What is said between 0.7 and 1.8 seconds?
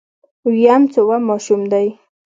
څووم ماشوم